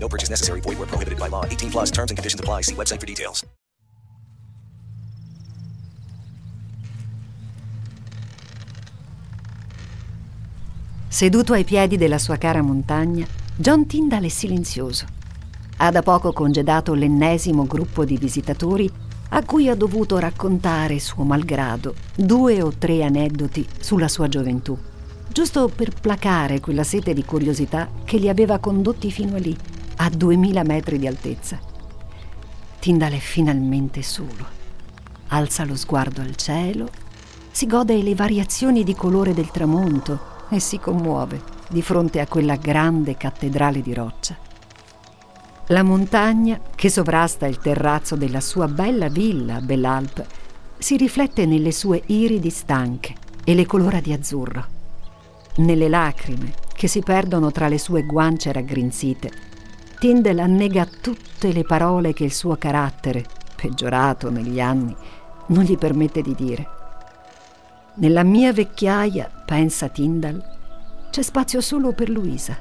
No 0.00 0.08
purchase 0.08 0.30
necessary. 0.30 0.60
Void 0.60 0.78
where 0.78 0.86
prohibited 0.86 1.18
by 1.18 1.28
law. 1.28 1.44
18 1.44 1.70
plus 1.70 1.90
terms 1.90 2.10
and 2.10 2.16
conditions 2.16 2.40
apply. 2.40 2.62
See 2.62 2.74
website 2.74 3.00
for 3.00 3.06
details. 3.06 3.44
Seduto 11.10 11.52
ai 11.52 11.64
piedi 11.64 11.96
della 11.96 12.18
sua 12.18 12.36
cara 12.36 12.62
montagna, 12.62 13.26
John 13.56 13.86
Tyndall 13.86 14.24
è 14.24 14.28
silenzioso. 14.28 15.06
Ha 15.78 15.90
da 15.90 16.02
poco 16.02 16.32
congedato 16.32 16.94
l'ennesimo 16.94 17.64
gruppo 17.64 18.04
di 18.04 18.16
visitatori 18.16 18.88
a 19.30 19.42
cui 19.44 19.68
ha 19.68 19.74
dovuto 19.74 20.18
raccontare, 20.18 21.00
suo 21.00 21.24
malgrado, 21.24 21.94
due 22.14 22.62
o 22.62 22.72
tre 22.76 23.02
aneddoti 23.02 23.66
sulla 23.80 24.06
sua 24.06 24.28
gioventù, 24.28 24.78
giusto 25.32 25.68
per 25.74 25.92
placare 26.00 26.60
quella 26.60 26.84
sete 26.84 27.12
di 27.14 27.24
curiosità 27.24 27.88
che 28.04 28.18
li 28.18 28.28
aveva 28.28 28.58
condotti 28.58 29.10
fino 29.10 29.36
a 29.36 29.38
lì, 29.38 29.56
a 30.00 30.10
duemila 30.10 30.62
metri 30.62 30.98
di 30.98 31.06
altezza. 31.06 31.58
Tyndall 32.78 33.12
è 33.12 33.18
finalmente 33.18 34.02
solo. 34.02 34.56
Alza 35.28 35.64
lo 35.64 35.76
sguardo 35.76 36.20
al 36.20 36.36
cielo, 36.36 36.88
si 37.50 37.66
gode 37.66 38.00
le 38.02 38.14
variazioni 38.14 38.84
di 38.84 38.94
colore 38.94 39.34
del 39.34 39.50
tramonto 39.50 40.46
e 40.50 40.60
si 40.60 40.78
commuove 40.78 41.42
di 41.68 41.82
fronte 41.82 42.20
a 42.20 42.26
quella 42.26 42.56
grande 42.56 43.16
cattedrale 43.16 43.82
di 43.82 43.92
roccia. 43.92 44.36
La 45.66 45.82
montagna, 45.82 46.60
che 46.74 46.88
sovrasta 46.88 47.46
il 47.46 47.58
terrazzo 47.58 48.16
della 48.16 48.40
sua 48.40 48.68
bella 48.68 49.08
villa 49.08 49.56
a 49.56 49.60
Bellalp, 49.60 50.24
si 50.78 50.96
riflette 50.96 51.44
nelle 51.44 51.72
sue 51.72 52.02
iridi 52.06 52.50
stanche 52.50 53.14
e 53.44 53.54
le 53.54 53.66
colora 53.66 54.00
di 54.00 54.12
azzurro, 54.12 54.64
nelle 55.56 55.88
lacrime 55.88 56.54
che 56.72 56.86
si 56.86 57.00
perdono 57.00 57.50
tra 57.50 57.66
le 57.66 57.78
sue 57.78 58.04
guance 58.04 58.52
raggrinzite. 58.52 59.47
Tyndall 59.98 60.38
annega 60.38 60.86
tutte 60.86 61.52
le 61.52 61.64
parole 61.64 62.12
che 62.12 62.22
il 62.22 62.32
suo 62.32 62.54
carattere, 62.54 63.24
peggiorato 63.56 64.30
negli 64.30 64.60
anni, 64.60 64.94
non 65.46 65.64
gli 65.64 65.76
permette 65.76 66.22
di 66.22 66.36
dire. 66.36 66.68
Nella 67.94 68.22
mia 68.22 68.52
vecchiaia, 68.52 69.28
pensa 69.44 69.88
Tyndall, 69.88 70.40
c'è 71.10 71.20
spazio 71.20 71.60
solo 71.60 71.90
per 71.94 72.10
Luisa. 72.10 72.56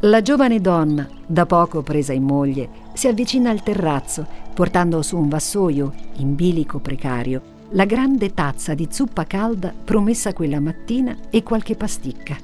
La 0.00 0.22
giovane 0.22 0.62
donna, 0.62 1.06
da 1.26 1.44
poco 1.44 1.82
presa 1.82 2.14
in 2.14 2.22
moglie, 2.22 2.68
si 2.94 3.06
avvicina 3.06 3.50
al 3.50 3.62
terrazzo, 3.62 4.26
portando 4.54 5.02
su 5.02 5.18
un 5.18 5.28
vassoio, 5.28 5.92
in 6.16 6.34
bilico 6.34 6.78
precario, 6.78 7.54
la 7.70 7.84
grande 7.84 8.32
tazza 8.32 8.72
di 8.72 8.88
zuppa 8.90 9.26
calda 9.26 9.74
promessa 9.84 10.32
quella 10.32 10.58
mattina 10.58 11.14
e 11.28 11.42
qualche 11.42 11.76
pasticca. 11.76 12.34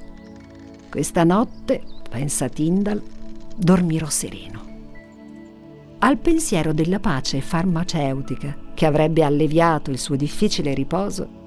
Questa 0.91 1.25
notte, 1.25 1.83
pensa 2.11 2.51
Tyndall, 2.51 3.12
dormirò 3.57 4.09
sereno. 4.09 4.71
Al 5.99 6.19
pensiero 6.19 6.73
della 6.73 6.99
pace 6.99 7.41
farmaceutica 7.41 8.57
che 8.75 8.87
avrebbe 8.87 9.23
alleviato 9.23 9.91
il 9.91 9.99
suo 9.99 10.17
difficile 10.17 10.75
riposo, 10.75 11.41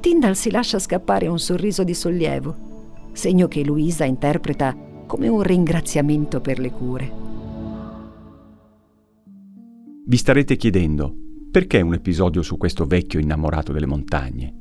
Tyndall 0.00 0.32
si 0.32 0.50
lascia 0.50 0.80
scappare 0.80 1.28
un 1.28 1.38
sorriso 1.38 1.84
di 1.84 1.94
sollievo, 1.94 3.10
segno 3.12 3.46
che 3.46 3.64
Luisa 3.64 4.04
interpreta 4.04 4.76
come 5.06 5.28
un 5.28 5.42
ringraziamento 5.42 6.40
per 6.40 6.58
le 6.58 6.70
cure. 6.70 7.12
Vi 10.04 10.16
starete 10.16 10.56
chiedendo 10.56 11.14
perché 11.52 11.80
un 11.80 11.94
episodio 11.94 12.42
su 12.42 12.56
questo 12.56 12.86
vecchio 12.86 13.20
innamorato 13.20 13.72
delle 13.72 13.86
montagne? 13.86 14.54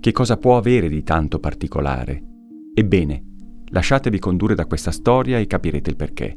Che 0.00 0.12
cosa 0.12 0.38
può 0.38 0.56
avere 0.56 0.88
di 0.88 1.02
tanto 1.02 1.38
particolare? 1.38 2.22
Ebbene, 2.74 3.35
lasciatevi 3.70 4.18
condurre 4.18 4.54
da 4.54 4.66
questa 4.66 4.90
storia 4.90 5.38
e 5.38 5.46
capirete 5.46 5.90
il 5.90 5.96
perché. 5.96 6.36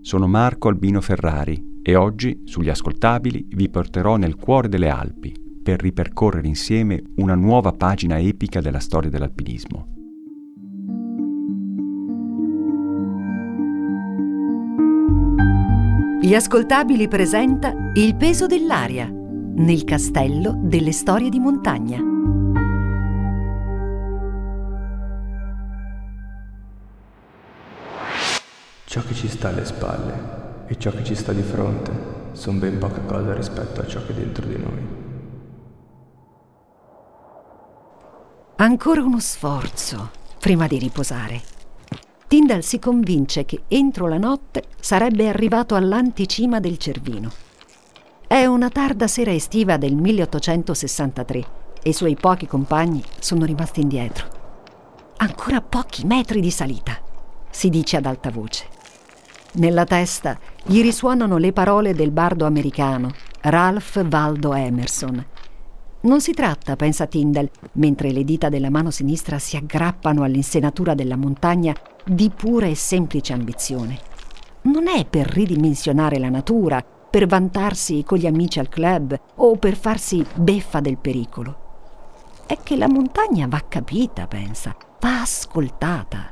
Sono 0.00 0.26
Marco 0.26 0.68
Albino 0.68 1.00
Ferrari 1.00 1.80
e 1.82 1.94
oggi, 1.94 2.42
sugli 2.44 2.68
ascoltabili, 2.68 3.46
vi 3.50 3.68
porterò 3.68 4.16
nel 4.16 4.36
cuore 4.36 4.68
delle 4.68 4.88
Alpi 4.88 5.32
per 5.62 5.80
ripercorrere 5.80 6.46
insieme 6.46 7.02
una 7.16 7.34
nuova 7.34 7.72
pagina 7.72 8.18
epica 8.18 8.60
della 8.60 8.80
storia 8.80 9.10
dell'alpinismo. 9.10 9.86
Gli 16.20 16.34
ascoltabili 16.34 17.08
presenta 17.08 17.90
Il 17.94 18.16
peso 18.16 18.46
dell'aria 18.46 19.10
nel 19.10 19.84
castello 19.84 20.58
delle 20.62 20.92
storie 20.92 21.28
di 21.28 21.38
montagna. 21.38 22.11
Ciò 28.92 29.00
che 29.04 29.14
ci 29.14 29.26
sta 29.26 29.48
alle 29.48 29.64
spalle 29.64 30.66
e 30.66 30.76
ciò 30.76 30.90
che 30.90 31.02
ci 31.02 31.14
sta 31.14 31.32
di 31.32 31.40
fronte 31.40 31.90
sono 32.32 32.58
ben 32.58 32.76
poca 32.78 33.00
cosa 33.00 33.32
rispetto 33.32 33.80
a 33.80 33.86
ciò 33.86 34.04
che 34.04 34.12
è 34.12 34.14
dentro 34.14 34.44
di 34.44 34.58
noi. 34.58 34.86
Ancora 38.56 39.02
uno 39.02 39.18
sforzo 39.18 40.10
prima 40.38 40.66
di 40.66 40.76
riposare. 40.76 41.40
Tyndall 42.28 42.58
si 42.58 42.78
convince 42.78 43.46
che 43.46 43.62
entro 43.68 44.08
la 44.08 44.18
notte 44.18 44.64
sarebbe 44.78 45.26
arrivato 45.26 45.74
all'anticima 45.74 46.60
del 46.60 46.76
Cervino. 46.76 47.32
È 48.26 48.44
una 48.44 48.68
tarda 48.68 49.06
sera 49.06 49.32
estiva 49.32 49.78
del 49.78 49.94
1863 49.94 51.46
e 51.82 51.88
i 51.88 51.94
suoi 51.94 52.14
pochi 52.14 52.46
compagni 52.46 53.02
sono 53.20 53.46
rimasti 53.46 53.80
indietro. 53.80 54.26
Ancora 55.16 55.62
pochi 55.62 56.04
metri 56.04 56.42
di 56.42 56.50
salita, 56.50 57.00
si 57.48 57.70
dice 57.70 57.96
ad 57.96 58.04
alta 58.04 58.30
voce. 58.30 58.80
Nella 59.54 59.84
testa 59.84 60.38
gli 60.64 60.80
risuonano 60.80 61.36
le 61.36 61.52
parole 61.52 61.94
del 61.94 62.10
bardo 62.10 62.46
americano, 62.46 63.10
Ralph 63.42 64.02
Waldo 64.10 64.54
Emerson. 64.54 65.26
Non 66.00 66.22
si 66.22 66.32
tratta, 66.32 66.74
pensa 66.74 67.06
Tyndall, 67.06 67.50
mentre 67.72 68.12
le 68.12 68.24
dita 68.24 68.48
della 68.48 68.70
mano 68.70 68.90
sinistra 68.90 69.38
si 69.38 69.56
aggrappano 69.56 70.22
all'insenatura 70.22 70.94
della 70.94 71.16
montagna, 71.16 71.74
di 72.02 72.30
pura 72.34 72.66
e 72.66 72.74
semplice 72.74 73.34
ambizione. 73.34 73.98
Non 74.62 74.88
è 74.88 75.04
per 75.04 75.26
ridimensionare 75.26 76.18
la 76.18 76.30
natura, 76.30 76.82
per 76.82 77.26
vantarsi 77.26 78.02
con 78.06 78.16
gli 78.16 78.26
amici 78.26 78.58
al 78.58 78.70
club 78.70 79.14
o 79.34 79.56
per 79.56 79.76
farsi 79.76 80.24
beffa 80.34 80.80
del 80.80 80.96
pericolo. 80.96 81.56
È 82.46 82.56
che 82.62 82.76
la 82.76 82.88
montagna 82.88 83.46
va 83.46 83.62
capita, 83.68 84.26
pensa, 84.26 84.74
va 84.98 85.20
ascoltata. 85.20 86.31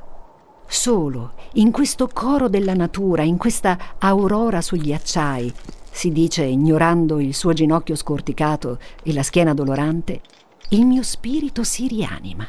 Solo 0.72 1.32
in 1.54 1.72
questo 1.72 2.06
coro 2.06 2.48
della 2.48 2.74
natura, 2.74 3.24
in 3.24 3.38
questa 3.38 3.96
aurora 3.98 4.60
sugli 4.60 4.92
acciai, 4.92 5.52
si 5.90 6.12
dice 6.12 6.44
ignorando 6.44 7.18
il 7.18 7.34
suo 7.34 7.52
ginocchio 7.52 7.96
scorticato 7.96 8.78
e 9.02 9.12
la 9.12 9.24
schiena 9.24 9.52
dolorante, 9.52 10.20
il 10.68 10.86
mio 10.86 11.02
spirito 11.02 11.64
si 11.64 11.88
rianima. 11.88 12.46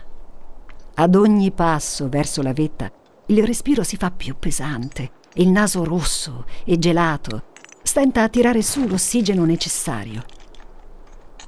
Ad 0.93 1.15
ogni 1.15 1.49
passo 1.49 2.09
verso 2.09 2.43
la 2.43 2.53
vetta 2.53 2.91
il 3.25 3.43
respiro 3.43 3.81
si 3.81 3.97
fa 3.97 4.11
più 4.11 4.35
pesante, 4.37 5.11
il 5.33 5.49
naso 5.49 5.83
rosso 5.83 6.45
e 6.63 6.77
gelato 6.77 7.45
stenta 7.81 8.21
a 8.21 8.29
tirare 8.29 8.61
su 8.61 8.87
l'ossigeno 8.87 9.45
necessario. 9.45 10.23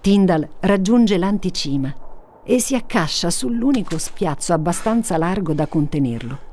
Tyndall 0.02 0.50
raggiunge 0.62 1.20
l'anticima 1.20 1.94
e 2.44 2.60
si 2.60 2.74
accascia 2.74 3.30
sull'unico 3.30 4.00
spiazzo 4.00 4.54
abbastanza 4.54 5.18
largo 5.18 5.54
da 5.54 5.68
contenerlo. 5.68 6.53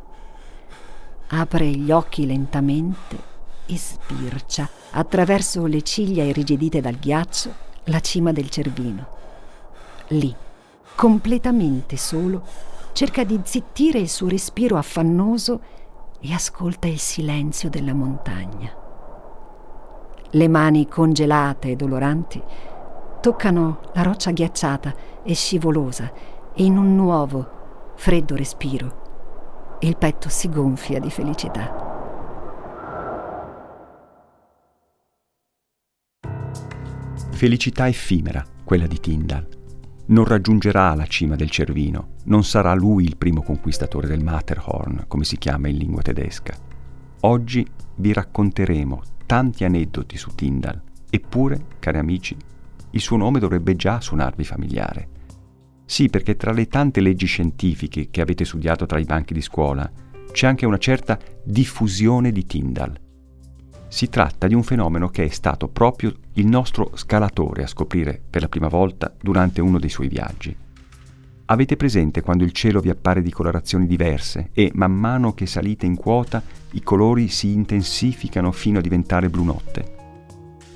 Apre 1.32 1.66
gli 1.66 1.92
occhi 1.92 2.26
lentamente 2.26 3.28
e 3.66 3.78
sbircia 3.78 4.68
attraverso 4.90 5.64
le 5.66 5.82
ciglia 5.82 6.24
irrigidite 6.24 6.80
dal 6.80 6.96
ghiaccio 6.96 7.54
la 7.84 8.00
cima 8.00 8.32
del 8.32 8.50
cervino. 8.50 9.06
Lì, 10.08 10.34
completamente 10.96 11.96
solo, 11.96 12.42
cerca 12.92 13.22
di 13.22 13.40
zittire 13.44 14.00
il 14.00 14.08
suo 14.08 14.26
respiro 14.26 14.76
affannoso 14.76 15.60
e 16.20 16.32
ascolta 16.32 16.88
il 16.88 16.98
silenzio 16.98 17.70
della 17.70 17.94
montagna. 17.94 18.74
Le 20.30 20.48
mani 20.48 20.88
congelate 20.88 21.70
e 21.70 21.76
doloranti 21.76 22.42
toccano 23.20 23.78
la 23.92 24.02
roccia 24.02 24.32
ghiacciata 24.32 24.92
e 25.22 25.32
scivolosa 25.34 26.10
e 26.52 26.64
in 26.64 26.76
un 26.76 26.96
nuovo, 26.96 27.92
freddo 27.94 28.34
respiro 28.34 28.99
il 29.82 29.96
petto 29.96 30.28
si 30.28 30.50
gonfia 30.50 31.00
di 31.00 31.10
felicità. 31.10 31.88
Felicità 37.30 37.88
effimera, 37.88 38.44
quella 38.62 38.86
di 38.86 39.00
Tyndall. 39.00 39.48
Non 40.08 40.26
raggiungerà 40.26 40.94
la 40.94 41.06
cima 41.06 41.34
del 41.34 41.48
Cervino, 41.48 42.16
non 42.24 42.44
sarà 42.44 42.74
lui 42.74 43.04
il 43.04 43.16
primo 43.16 43.42
conquistatore 43.42 44.06
del 44.06 44.22
Matterhorn, 44.22 45.04
come 45.08 45.24
si 45.24 45.38
chiama 45.38 45.68
in 45.68 45.78
lingua 45.78 46.02
tedesca. 46.02 46.54
Oggi 47.20 47.66
vi 47.96 48.12
racconteremo 48.12 49.00
tanti 49.24 49.64
aneddoti 49.64 50.18
su 50.18 50.34
Tyndall, 50.34 50.82
eppure, 51.08 51.64
cari 51.78 51.96
amici, 51.96 52.36
il 52.90 53.00
suo 53.00 53.16
nome 53.16 53.38
dovrebbe 53.38 53.76
già 53.76 53.98
suonarvi 53.98 54.44
familiare. 54.44 55.08
Sì, 55.90 56.08
perché 56.08 56.36
tra 56.36 56.52
le 56.52 56.68
tante 56.68 57.00
leggi 57.00 57.26
scientifiche 57.26 58.10
che 58.12 58.20
avete 58.20 58.44
studiato 58.44 58.86
tra 58.86 59.00
i 59.00 59.04
banchi 59.04 59.34
di 59.34 59.40
scuola, 59.40 59.90
c'è 60.30 60.46
anche 60.46 60.64
una 60.64 60.78
certa 60.78 61.18
diffusione 61.42 62.30
di 62.30 62.46
Tyndall. 62.46 62.94
Si 63.88 64.08
tratta 64.08 64.46
di 64.46 64.54
un 64.54 64.62
fenomeno 64.62 65.08
che 65.08 65.24
è 65.24 65.28
stato 65.30 65.66
proprio 65.66 66.14
il 66.34 66.46
nostro 66.46 66.92
scalatore 66.94 67.64
a 67.64 67.66
scoprire 67.66 68.22
per 68.30 68.42
la 68.42 68.48
prima 68.48 68.68
volta 68.68 69.12
durante 69.20 69.60
uno 69.60 69.80
dei 69.80 69.88
suoi 69.88 70.06
viaggi. 70.06 70.56
Avete 71.46 71.76
presente 71.76 72.20
quando 72.20 72.44
il 72.44 72.52
cielo 72.52 72.78
vi 72.78 72.90
appare 72.90 73.20
di 73.20 73.32
colorazioni 73.32 73.88
diverse 73.88 74.50
e 74.52 74.70
man 74.74 74.92
mano 74.92 75.34
che 75.34 75.46
salite 75.46 75.86
in 75.86 75.96
quota 75.96 76.40
i 76.70 76.84
colori 76.84 77.26
si 77.26 77.50
intensificano 77.50 78.52
fino 78.52 78.78
a 78.78 78.82
diventare 78.82 79.28
blu 79.28 79.42
notte? 79.42 79.96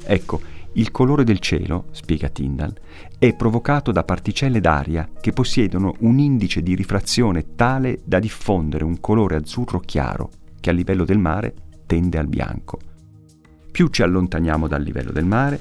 Ecco, 0.07 0.41
il 0.75 0.91
colore 0.91 1.25
del 1.25 1.39
cielo, 1.39 1.87
spiega 1.93 2.29
Tyndall, 2.29 2.75
è 3.19 3.35
provocato 3.35 3.93
da 3.93 4.05
particelle 4.05 4.61
d'aria 4.61 5.09
che 5.21 5.33
possiedono 5.33 5.95
un 6.01 6.19
indice 6.19 6.63
di 6.63 6.75
rifrazione 6.75 7.55
tale 7.55 8.01
da 8.05 8.19
diffondere 8.19 8.85
un 8.85 8.99
colore 9.01 9.37
azzurro 9.37 9.79
chiaro 9.81 10.31
che 10.59 10.71
a 10.71 10.73
livello 10.73 11.05
del 11.05 11.19
mare 11.19 11.55
tende 11.87 12.19
al 12.19 12.27
bianco. 12.27 12.79
Più 13.71 13.89
ci 13.89 14.03
allontaniamo 14.03 14.67
dal 14.67 14.83
livello 14.83 15.13
del 15.13 15.25
mare, 15.25 15.61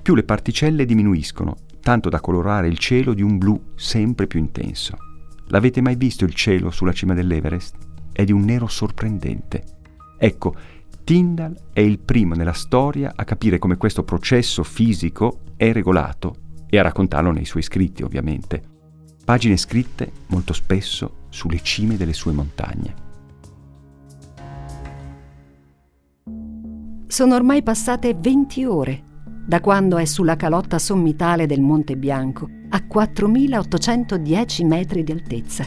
più 0.00 0.14
le 0.14 0.24
particelle 0.24 0.84
diminuiscono, 0.84 1.56
tanto 1.80 2.08
da 2.08 2.20
colorare 2.20 2.68
il 2.68 2.78
cielo 2.78 3.12
di 3.12 3.22
un 3.22 3.36
blu 3.36 3.60
sempre 3.74 4.26
più 4.26 4.38
intenso. 4.38 4.96
L'avete 5.48 5.82
mai 5.82 5.96
visto 5.96 6.24
il 6.24 6.32
cielo 6.32 6.70
sulla 6.70 6.92
cima 6.92 7.12
dell'Everest? 7.12 7.76
È 8.12 8.24
di 8.24 8.32
un 8.32 8.44
nero 8.44 8.66
sorprendente. 8.66 9.62
Ecco, 10.16 10.54
Tyndall 11.04 11.54
è 11.74 11.80
il 11.80 11.98
primo 11.98 12.34
nella 12.34 12.54
storia 12.54 13.12
a 13.14 13.24
capire 13.24 13.58
come 13.58 13.76
questo 13.76 14.04
processo 14.04 14.62
fisico 14.62 15.40
è 15.54 15.70
regolato 15.70 16.36
e 16.66 16.78
a 16.78 16.82
raccontarlo 16.82 17.30
nei 17.30 17.44
suoi 17.44 17.62
scritti, 17.62 18.02
ovviamente. 18.02 18.62
Pagine 19.22 19.58
scritte 19.58 20.10
molto 20.28 20.54
spesso 20.54 21.26
sulle 21.28 21.60
cime 21.60 21.98
delle 21.98 22.14
sue 22.14 22.32
montagne. 22.32 23.02
Sono 27.06 27.34
ormai 27.34 27.62
passate 27.62 28.14
20 28.14 28.64
ore 28.64 29.02
da 29.46 29.60
quando 29.60 29.98
è 29.98 30.06
sulla 30.06 30.36
calotta 30.36 30.78
sommitale 30.78 31.44
del 31.44 31.60
Monte 31.60 31.98
Bianco, 31.98 32.48
a 32.70 32.78
4.810 32.78 34.66
metri 34.66 35.04
di 35.04 35.12
altezza. 35.12 35.66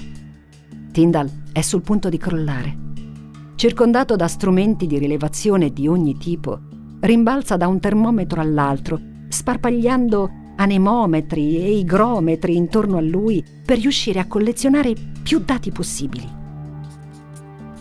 Tyndall 0.92 1.30
è 1.52 1.62
sul 1.62 1.84
punto 1.84 2.10
di 2.10 2.18
crollare 2.18 2.86
circondato 3.58 4.16
da 4.16 4.28
strumenti 4.28 4.86
di 4.86 5.00
rilevazione 5.00 5.74
di 5.74 5.88
ogni 5.88 6.16
tipo, 6.16 6.60
rimbalza 7.00 7.58
da 7.58 7.68
un 7.68 7.80
termometro 7.80 8.40
all'altro, 8.40 9.00
sparpagliando 9.28 10.30
anemometri 10.58 11.58
e 11.58 11.80
igrometri 11.80 12.56
intorno 12.56 12.98
a 12.98 13.02
lui 13.02 13.44
per 13.66 13.80
riuscire 13.80 14.20
a 14.20 14.28
collezionare 14.28 14.94
più 15.24 15.40
dati 15.40 15.72
possibili. 15.72 16.30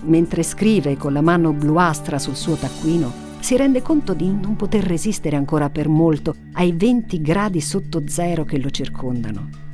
Mentre 0.05 0.43
scrive 0.43 0.97
con 0.97 1.13
la 1.13 1.21
mano 1.21 1.53
bluastra 1.53 2.19
sul 2.19 2.37
suo 2.37 2.55
taccuino, 2.55 3.25
si 3.41 3.55
rende 3.59 3.83
conto 3.83 4.15
di 4.15 4.33
non 4.33 4.57
poter 4.57 4.83
resistere 4.83 5.37
ancora 5.37 5.69
per 5.69 5.89
molto 5.89 6.35
ai 6.55 6.73
20 6.73 7.21
gradi 7.21 7.61
sotto 7.61 8.03
zero 8.07 8.45
che 8.45 8.59
lo 8.59 8.71
circondano. 8.71 9.66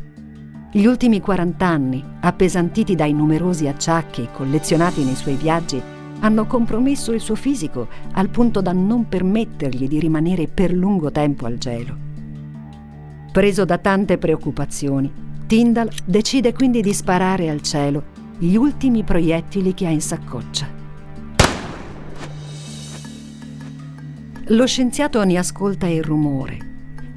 Gli 0.75 0.87
ultimi 0.87 1.21
40 1.21 1.67
anni, 1.67 2.03
appesantiti 2.21 2.95
dai 2.95 3.13
numerosi 3.13 3.69
acciacchi 3.69 4.31
collezionati 4.33 5.05
nei 5.05 5.17
suoi 5.17 5.35
viaggi, 5.35 5.79
hanno 6.21 6.47
compromesso 6.47 7.13
il 7.13 7.21
suo 7.21 7.35
fisico 7.35 7.89
al 8.13 8.31
punto 8.31 8.63
da 8.63 8.73
non 8.73 9.07
permettergli 9.07 9.87
di 9.87 10.01
rimanere 10.01 10.47
per 10.47 10.73
lungo 10.73 11.13
tempo 11.13 11.45
al 11.45 11.59
gelo. 11.59 11.95
Preso 13.31 13.67
da 13.67 13.77
tante 13.77 14.17
preoccupazioni, 14.17 15.13
Tyndall 15.47 15.91
decide 16.07 16.55
quindi 16.55 16.81
di 16.81 16.95
sparare 16.95 17.51
al 17.51 17.61
cielo 17.61 18.05
gli 18.39 18.55
ultimi 18.55 19.03
proiettili 19.03 19.75
che 19.75 19.87
ha 19.87 19.91
in 19.91 20.01
saccoccia. 20.01 20.67
Lo 24.47 24.67
scienziato 24.67 25.23
ne 25.23 25.37
ascolta 25.37 25.87
il 25.87 26.03
rumore 26.03 26.57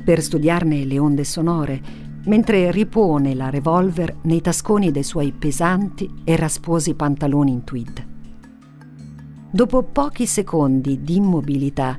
per 0.04 0.22
studiarne 0.22 0.84
le 0.84 1.00
onde 1.00 1.24
sonore 1.24 2.04
mentre 2.26 2.72
ripone 2.72 3.36
la 3.36 3.50
revolver 3.50 4.18
nei 4.24 4.42
tasconi 4.42 4.92
dei 4.92 5.04
suoi 5.04 5.32
pesanti 5.32 6.10
e 6.24 6.36
rasposi 6.36 6.94
pantaloni 6.94 7.52
in 7.52 7.64
tweed. 7.64 8.08
Dopo 9.52 9.84
pochi 9.84 10.26
secondi 10.26 11.02
di 11.02 11.16
immobilità, 11.16 11.98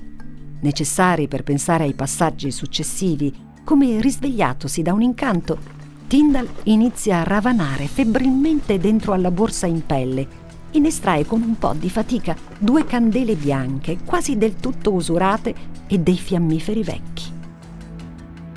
necessari 0.60 1.28
per 1.28 1.42
pensare 1.42 1.84
ai 1.84 1.94
passaggi 1.94 2.50
successivi, 2.50 3.32
come 3.64 4.00
risvegliatosi 4.00 4.82
da 4.82 4.92
un 4.92 5.02
incanto, 5.02 5.74
Tyndall 6.06 6.48
inizia 6.64 7.20
a 7.20 7.24
ravanare 7.24 7.86
febbrilmente 7.86 8.78
dentro 8.78 9.12
alla 9.12 9.30
borsa 9.30 9.66
in 9.66 9.84
pelle 9.84 10.44
e 10.70 10.78
ne 10.78 10.88
estrae 10.88 11.24
con 11.24 11.42
un 11.42 11.56
po' 11.58 11.74
di 11.76 11.88
fatica 11.88 12.36
due 12.58 12.84
candele 12.84 13.34
bianche, 13.34 13.98
quasi 14.04 14.36
del 14.36 14.56
tutto 14.56 14.92
usurate, 14.92 15.74
e 15.88 15.98
dei 15.98 16.16
fiammiferi 16.16 16.82
vecchi 16.82 17.35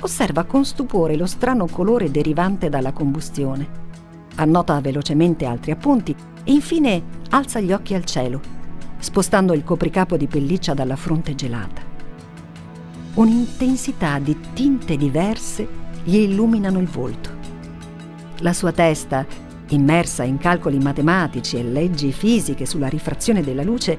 osserva 0.00 0.44
con 0.44 0.64
stupore 0.64 1.16
lo 1.16 1.26
strano 1.26 1.66
colore 1.66 2.10
derivante 2.10 2.68
dalla 2.68 2.92
combustione. 2.92 3.88
Annota 4.36 4.80
velocemente 4.80 5.44
altri 5.44 5.70
appunti 5.70 6.14
e 6.44 6.52
infine 6.52 7.02
alza 7.30 7.60
gli 7.60 7.72
occhi 7.72 7.94
al 7.94 8.04
cielo, 8.04 8.40
spostando 8.98 9.52
il 9.52 9.64
copricapo 9.64 10.16
di 10.16 10.26
pelliccia 10.26 10.74
dalla 10.74 10.96
fronte 10.96 11.34
gelata. 11.34 11.82
Un'intensità 13.14 14.18
di 14.18 14.36
tinte 14.52 14.96
diverse 14.96 15.68
gli 16.04 16.16
illuminano 16.16 16.78
il 16.78 16.86
volto. 16.86 17.30
La 18.38 18.52
sua 18.52 18.72
testa, 18.72 19.26
immersa 19.68 20.22
in 20.22 20.38
calcoli 20.38 20.78
matematici 20.78 21.58
e 21.58 21.62
leggi 21.62 22.12
fisiche 22.12 22.64
sulla 22.64 22.88
rifrazione 22.88 23.42
della 23.42 23.62
luce, 23.62 23.98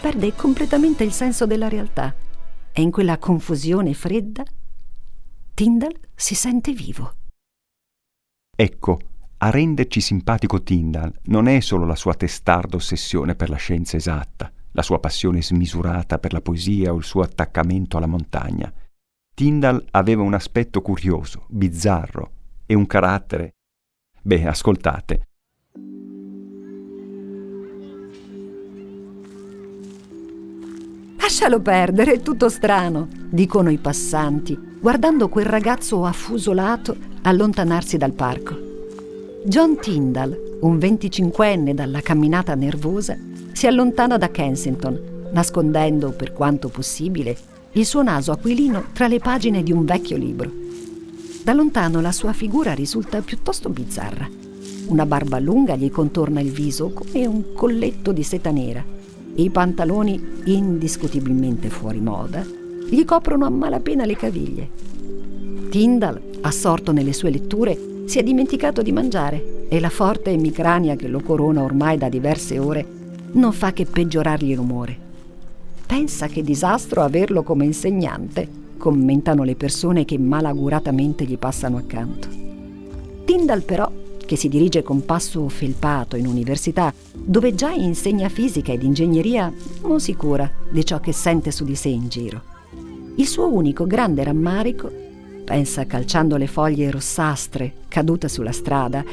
perde 0.00 0.34
completamente 0.34 1.04
il 1.04 1.12
senso 1.12 1.46
della 1.46 1.68
realtà 1.68 2.14
e 2.72 2.82
in 2.82 2.90
quella 2.90 3.18
confusione 3.18 3.92
fredda 3.92 4.42
Tyndall 5.54 5.96
si 6.16 6.34
sente 6.34 6.72
vivo. 6.72 7.14
Ecco, 8.56 8.98
a 9.38 9.50
renderci 9.50 10.00
simpatico 10.00 10.64
Tyndall 10.64 11.12
non 11.26 11.46
è 11.46 11.60
solo 11.60 11.86
la 11.86 11.94
sua 11.94 12.14
testarda 12.14 12.74
ossessione 12.74 13.36
per 13.36 13.50
la 13.50 13.56
scienza 13.56 13.96
esatta, 13.96 14.50
la 14.72 14.82
sua 14.82 14.98
passione 14.98 15.40
smisurata 15.40 16.18
per 16.18 16.32
la 16.32 16.40
poesia 16.40 16.92
o 16.92 16.96
il 16.96 17.04
suo 17.04 17.22
attaccamento 17.22 17.96
alla 17.96 18.08
montagna. 18.08 18.72
Tyndall 19.32 19.86
aveva 19.92 20.22
un 20.22 20.34
aspetto 20.34 20.82
curioso, 20.82 21.46
bizzarro 21.48 22.32
e 22.66 22.74
un 22.74 22.86
carattere. 22.86 23.52
Beh, 24.22 24.48
ascoltate. 24.48 25.28
Lascialo 31.24 31.58
perdere, 31.60 32.12
è 32.12 32.20
tutto 32.20 32.50
strano, 32.50 33.08
dicono 33.30 33.70
i 33.70 33.78
passanti 33.78 34.72
guardando 34.78 35.30
quel 35.30 35.46
ragazzo 35.46 36.04
affusolato 36.04 36.94
allontanarsi 37.22 37.96
dal 37.96 38.12
parco. 38.12 38.54
John 39.46 39.78
Tyndall, 39.80 40.58
un 40.60 40.76
venticinquenne 40.76 41.72
dalla 41.72 42.02
camminata 42.02 42.54
nervosa, 42.54 43.16
si 43.52 43.66
allontana 43.66 44.18
da 44.18 44.28
Kensington, 44.28 45.30
nascondendo, 45.32 46.10
per 46.10 46.34
quanto 46.34 46.68
possibile, 46.68 47.34
il 47.72 47.86
suo 47.86 48.02
naso 48.02 48.30
aquilino 48.30 48.88
tra 48.92 49.08
le 49.08 49.18
pagine 49.18 49.62
di 49.62 49.72
un 49.72 49.86
vecchio 49.86 50.18
libro. 50.18 50.52
Da 51.42 51.54
lontano 51.54 52.02
la 52.02 52.12
sua 52.12 52.34
figura 52.34 52.74
risulta 52.74 53.22
piuttosto 53.22 53.70
bizzarra. 53.70 54.28
Una 54.88 55.06
barba 55.06 55.38
lunga 55.38 55.74
gli 55.74 55.90
contorna 55.90 56.42
il 56.42 56.50
viso 56.50 56.90
come 56.90 57.24
un 57.24 57.54
colletto 57.54 58.12
di 58.12 58.22
seta 58.22 58.50
nera. 58.50 58.93
I 59.36 59.50
pantaloni, 59.50 60.22
indiscutibilmente 60.44 61.68
fuori 61.68 62.00
moda, 62.00 62.46
gli 62.88 63.04
coprono 63.04 63.46
a 63.46 63.50
malapena 63.50 64.04
le 64.04 64.16
caviglie. 64.16 64.68
Tyndall, 65.70 66.20
assorto 66.42 66.92
nelle 66.92 67.12
sue 67.12 67.30
letture, 67.30 68.04
si 68.06 68.20
è 68.20 68.22
dimenticato 68.22 68.80
di 68.80 68.92
mangiare 68.92 69.66
e 69.68 69.80
la 69.80 69.88
forte 69.88 70.30
emicrania 70.30 70.94
che 70.94 71.08
lo 71.08 71.20
corona 71.20 71.62
ormai 71.62 71.98
da 71.98 72.08
diverse 72.08 72.60
ore 72.60 72.86
non 73.32 73.52
fa 73.52 73.72
che 73.72 73.86
peggiorargli 73.86 74.54
l'umore. 74.54 74.96
Pensa 75.84 76.28
che 76.28 76.42
disastro 76.42 77.02
averlo 77.02 77.42
come 77.42 77.64
insegnante, 77.64 78.48
commentano 78.78 79.42
le 79.42 79.56
persone 79.56 80.04
che 80.04 80.16
malaguratamente 80.16 81.24
gli 81.24 81.38
passano 81.38 81.78
accanto. 81.78 82.28
Tyndall 83.24 83.64
però, 83.64 83.90
che 84.24 84.36
si 84.36 84.48
dirige 84.48 84.82
con 84.82 85.04
passo 85.04 85.48
felpato 85.48 86.16
in 86.16 86.26
università, 86.26 86.92
dove 87.12 87.54
già 87.54 87.70
insegna 87.72 88.28
fisica 88.28 88.72
ed 88.72 88.82
ingegneria, 88.82 89.52
non 89.82 90.00
si 90.00 90.14
cura 90.14 90.50
di 90.70 90.84
ciò 90.84 91.00
che 91.00 91.12
sente 91.12 91.50
su 91.50 91.64
di 91.64 91.74
sé 91.74 91.88
in 91.88 92.08
giro. 92.08 92.42
Il 93.16 93.26
suo 93.26 93.52
unico 93.52 93.86
grande 93.86 94.24
rammarico, 94.24 94.90
pensa 95.44 95.86
calciando 95.86 96.36
le 96.36 96.46
foglie 96.46 96.90
rossastre 96.90 97.72
cadute 97.88 98.28
sulla 98.28 98.52
strada, 98.52 99.04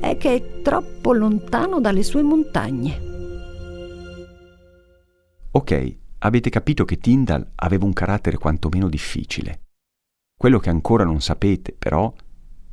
è 0.00 0.16
che 0.16 0.34
è 0.34 0.62
troppo 0.62 1.12
lontano 1.12 1.80
dalle 1.80 2.02
sue 2.02 2.22
montagne. 2.22 3.12
Ok, 5.52 5.96
avete 6.18 6.50
capito 6.50 6.84
che 6.84 6.98
Tyndall 6.98 7.46
aveva 7.54 7.84
un 7.84 7.92
carattere 7.92 8.38
quantomeno 8.38 8.88
difficile. 8.88 9.60
Quello 10.36 10.58
che 10.58 10.68
ancora 10.68 11.04
non 11.04 11.20
sapete, 11.20 11.74
però, 11.78 12.12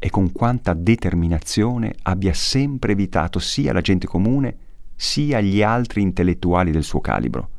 è 0.01 0.09
con 0.09 0.31
quanta 0.31 0.73
determinazione 0.73 1.93
abbia 2.01 2.33
sempre 2.33 2.93
evitato 2.93 3.37
sia 3.37 3.71
la 3.71 3.81
gente 3.81 4.07
comune 4.07 4.57
sia 4.95 5.39
gli 5.41 5.61
altri 5.61 6.01
intellettuali 6.01 6.71
del 6.71 6.81
suo 6.81 6.99
calibro. 7.01 7.49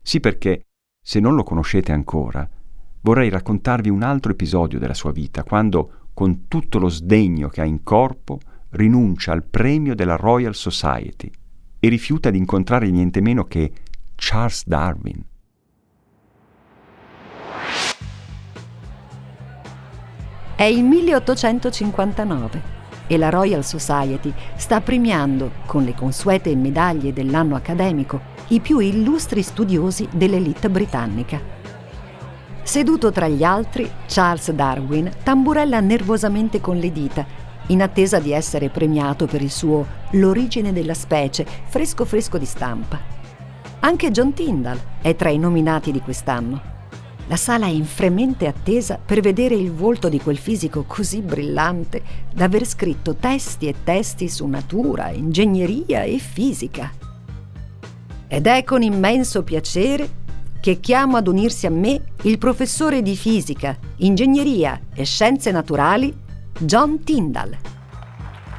Sì 0.00 0.20
perché, 0.20 0.66
se 1.04 1.18
non 1.18 1.34
lo 1.34 1.42
conoscete 1.42 1.90
ancora, 1.90 2.48
vorrei 3.00 3.28
raccontarvi 3.28 3.88
un 3.88 4.04
altro 4.04 4.30
episodio 4.30 4.78
della 4.78 4.94
sua 4.94 5.10
vita, 5.10 5.42
quando, 5.42 6.10
con 6.14 6.46
tutto 6.46 6.78
lo 6.78 6.88
sdegno 6.88 7.48
che 7.48 7.60
ha 7.60 7.64
in 7.64 7.82
corpo, 7.82 8.38
rinuncia 8.70 9.32
al 9.32 9.42
premio 9.42 9.96
della 9.96 10.14
Royal 10.14 10.54
Society 10.54 11.28
e 11.80 11.88
rifiuta 11.88 12.30
di 12.30 12.38
incontrare 12.38 12.88
niente 12.88 13.20
meno 13.20 13.46
che 13.46 13.72
Charles 14.14 14.64
Darwin. 14.64 15.24
È 20.58 20.64
il 20.64 20.82
1859 20.82 22.62
e 23.06 23.16
la 23.16 23.28
Royal 23.28 23.64
Society 23.64 24.34
sta 24.56 24.80
premiando, 24.80 25.52
con 25.66 25.84
le 25.84 25.94
consuete 25.94 26.56
medaglie 26.56 27.12
dell'anno 27.12 27.54
accademico, 27.54 28.20
i 28.48 28.58
più 28.58 28.80
illustri 28.80 29.42
studiosi 29.42 30.08
dell'elite 30.10 30.68
britannica. 30.68 31.40
Seduto 32.64 33.12
tra 33.12 33.28
gli 33.28 33.44
altri, 33.44 33.88
Charles 34.08 34.50
Darwin 34.50 35.08
tamburella 35.22 35.78
nervosamente 35.78 36.60
con 36.60 36.76
le 36.76 36.90
dita, 36.90 37.24
in 37.68 37.80
attesa 37.80 38.18
di 38.18 38.32
essere 38.32 38.68
premiato 38.68 39.26
per 39.26 39.40
il 39.40 39.52
suo 39.52 39.86
L'origine 40.10 40.72
della 40.72 40.94
specie, 40.94 41.46
fresco 41.68 42.04
fresco 42.04 42.36
di 42.36 42.46
stampa. 42.46 42.98
Anche 43.78 44.10
John 44.10 44.32
Tyndall 44.32 44.80
è 45.02 45.14
tra 45.14 45.28
i 45.28 45.38
nominati 45.38 45.92
di 45.92 46.00
quest'anno. 46.00 46.77
La 47.28 47.36
sala 47.36 47.66
è 47.66 47.70
in 47.70 47.84
fremente 47.84 48.46
attesa 48.46 48.98
per 49.04 49.20
vedere 49.20 49.54
il 49.54 49.70
volto 49.70 50.08
di 50.08 50.18
quel 50.18 50.38
fisico 50.38 50.84
così 50.86 51.20
brillante 51.20 52.02
da 52.32 52.44
aver 52.44 52.66
scritto 52.66 53.16
testi 53.16 53.68
e 53.68 53.74
testi 53.84 54.30
su 54.30 54.46
natura, 54.46 55.10
ingegneria 55.10 56.04
e 56.04 56.16
fisica. 56.16 56.90
Ed 58.28 58.46
è 58.46 58.64
con 58.64 58.80
immenso 58.80 59.42
piacere 59.42 60.08
che 60.58 60.80
chiamo 60.80 61.18
ad 61.18 61.28
unirsi 61.28 61.66
a 61.66 61.70
me 61.70 62.00
il 62.22 62.38
professore 62.38 63.02
di 63.02 63.14
fisica, 63.14 63.76
ingegneria 63.96 64.80
e 64.94 65.04
scienze 65.04 65.50
naturali, 65.50 66.16
John 66.58 67.04
Tyndall. 67.04 67.54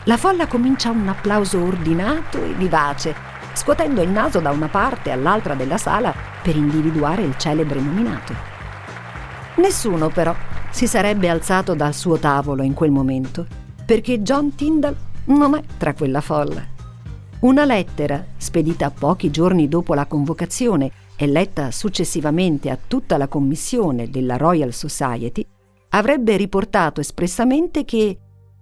La 0.03 0.17
folla 0.17 0.45
comincia 0.45 0.91
un 0.91 1.07
applauso 1.07 1.59
ordinato 1.59 2.43
e 2.43 2.53
vivace, 2.53 3.15
scuotendo 3.53 4.03
il 4.03 4.09
naso 4.09 4.39
da 4.39 4.51
una 4.51 4.67
parte 4.67 5.09
all'altra 5.09 5.55
della 5.55 5.77
sala 5.77 6.13
per 6.43 6.55
individuare 6.55 7.23
il 7.23 7.35
celebre 7.35 7.81
nominato. 7.81 8.57
Nessuno 9.59 10.07
però 10.07 10.33
si 10.71 10.87
sarebbe 10.87 11.27
alzato 11.27 11.75
dal 11.75 11.93
suo 11.93 12.17
tavolo 12.17 12.63
in 12.63 12.73
quel 12.73 12.91
momento, 12.91 13.45
perché 13.85 14.21
John 14.21 14.55
Tyndall 14.55 14.95
non 15.25 15.53
è 15.53 15.63
tra 15.77 15.93
quella 15.93 16.21
folla. 16.21 16.65
Una 17.41 17.65
lettera, 17.65 18.23
spedita 18.37 18.89
pochi 18.89 19.29
giorni 19.29 19.67
dopo 19.67 19.93
la 19.93 20.05
convocazione 20.05 20.91
e 21.17 21.27
letta 21.27 21.71
successivamente 21.71 22.69
a 22.69 22.77
tutta 22.87 23.17
la 23.17 23.27
commissione 23.27 24.09
della 24.09 24.37
Royal 24.37 24.71
Society, 24.71 25.45
avrebbe 25.89 26.37
riportato 26.37 27.01
espressamente 27.01 27.83
che 27.83 28.17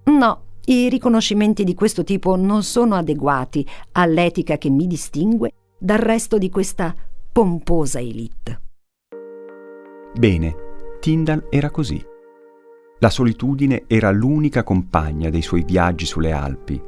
no, 0.05 0.41
i 0.65 0.89
riconoscimenti 0.89 1.63
di 1.63 1.75
questo 1.75 2.03
tipo 2.03 2.35
non 2.35 2.63
sono 2.63 2.95
adeguati 2.95 3.65
all'etica 3.91 4.57
che 4.57 4.71
mi 4.71 4.87
distingue 4.87 5.51
dal 5.77 5.99
resto 5.99 6.39
di 6.39 6.49
questa 6.49 6.95
pomposa 7.31 7.99
elite. 7.99 8.61
Bene, 10.15 10.66
Tyndall 10.99 11.47
era 11.49 11.69
così. 11.69 12.03
La 12.99 13.09
solitudine 13.09 13.83
era 13.87 14.09
l'unica 14.11 14.63
compagna 14.63 15.29
dei 15.29 15.43
suoi 15.43 15.63
viaggi 15.63 16.05
sulle 16.05 16.31
Alpi 16.31 16.81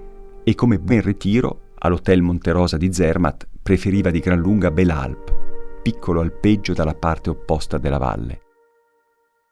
e 0.43 0.55
come 0.55 0.79
ben 0.79 1.01
ritiro 1.01 1.67
all'Hotel 1.79 2.21
Monterosa 2.21 2.77
di 2.77 2.91
Zermatt 2.91 3.47
preferiva 3.61 4.09
di 4.09 4.19
gran 4.19 4.39
lunga 4.39 4.71
Belalp, 4.71 5.81
piccolo 5.83 6.21
alpeggio 6.21 6.73
dalla 6.73 6.95
parte 6.95 7.29
opposta 7.29 7.77
della 7.77 7.99
valle. 7.99 8.41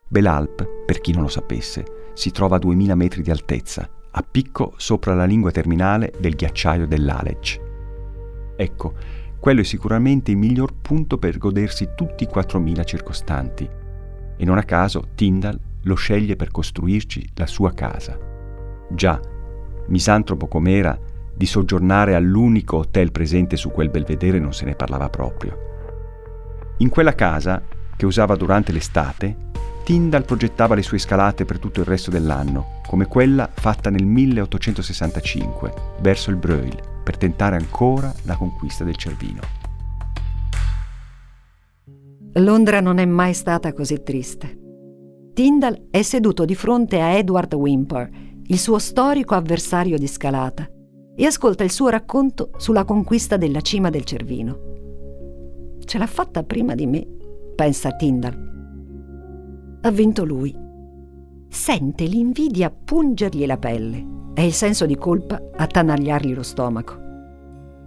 Belalp, 0.07 0.67
per 0.85 0.99
chi 0.99 1.13
non 1.13 1.23
lo 1.23 1.27
sapesse, 1.27 2.11
si 2.13 2.31
trova 2.31 2.55
a 2.55 2.59
2000 2.59 2.95
metri 2.95 3.21
di 3.21 3.29
altezza, 3.29 3.87
a 4.09 4.21
picco 4.23 4.73
sopra 4.77 5.13
la 5.13 5.25
lingua 5.25 5.51
terminale 5.51 6.11
del 6.17 6.35
ghiacciaio 6.35 6.87
dell'Aletsch. 6.87 7.59
Ecco, 8.55 8.93
quello 9.39 9.61
è 9.61 9.63
sicuramente 9.63 10.31
il 10.31 10.37
miglior 10.37 10.73
punto 10.81 11.19
per 11.19 11.37
godersi 11.37 11.89
tutti 11.95 12.23
i 12.23 12.27
4000 12.27 12.83
circostanti 12.83 13.69
e 14.37 14.45
non 14.45 14.57
a 14.57 14.63
caso 14.63 15.09
Tyndall 15.15 15.59
lo 15.83 15.95
sceglie 15.95 16.35
per 16.35 16.51
costruirci 16.51 17.29
la 17.35 17.47
sua 17.47 17.73
casa. 17.73 18.17
Già, 18.89 19.19
misantropo 19.87 20.47
com'era, 20.47 20.97
di 21.33 21.45
soggiornare 21.45 22.15
all'unico 22.15 22.77
hotel 22.77 23.11
presente 23.11 23.57
su 23.57 23.69
quel 23.69 23.89
belvedere 23.89 24.39
non 24.39 24.53
se 24.53 24.65
ne 24.65 24.75
parlava 24.75 25.09
proprio. 25.09 25.65
In 26.77 26.89
quella 26.89 27.13
casa, 27.13 27.61
che 27.95 28.05
usava 28.05 28.35
durante 28.35 28.71
l'estate, 28.71 29.45
Tyndall 29.83 30.25
progettava 30.25 30.75
le 30.75 30.83
sue 30.83 30.97
scalate 30.97 31.45
per 31.45 31.59
tutto 31.59 31.79
il 31.79 31.85
resto 31.85 32.11
dell'anno, 32.11 32.81
come 32.85 33.05
quella 33.07 33.49
fatta 33.51 33.89
nel 33.89 34.05
1865, 34.05 35.73
verso 36.01 36.29
il 36.29 36.35
Breuil, 36.35 36.77
per 37.03 37.17
tentare 37.17 37.55
ancora 37.55 38.13
la 38.23 38.35
conquista 38.35 38.83
del 38.83 38.97
Cervino. 38.97 39.56
Londra 42.39 42.81
non 42.81 42.97
è 42.97 43.05
mai 43.05 43.33
stata 43.33 43.73
così 43.73 44.03
triste. 44.03 44.59
Tyndall 45.33 45.87
è 45.89 46.01
seduto 46.01 46.45
di 46.45 46.55
fronte 46.55 46.99
a 46.99 47.09
Edward 47.09 47.53
Wimper, 47.53 48.09
il 48.43 48.57
suo 48.57 48.79
storico 48.79 49.35
avversario 49.35 49.97
di 49.97 50.07
scalata, 50.07 50.69
e 51.15 51.25
ascolta 51.25 51.63
il 51.63 51.71
suo 51.71 51.89
racconto 51.89 52.51
sulla 52.57 52.85
conquista 52.85 53.37
della 53.37 53.61
cima 53.61 53.89
del 53.89 54.03
Cervino. 54.03 54.59
Ce 55.83 55.97
l'ha 55.97 56.07
fatta 56.07 56.43
prima 56.43 56.75
di 56.75 56.85
me, 56.85 57.07
pensa 57.55 57.95
Tyndall. 57.95 59.79
Ha 59.81 59.91
vinto 59.91 60.25
lui. 60.25 60.55
Sente 61.49 62.05
l'invidia 62.05 62.69
pungergli 62.69 63.45
la 63.45 63.57
pelle 63.57 64.05
e 64.33 64.45
il 64.45 64.53
senso 64.53 64.85
di 64.85 64.95
colpa 64.95 65.41
attanagliargli 65.55 66.33
lo 66.33 66.43
stomaco. 66.43 67.06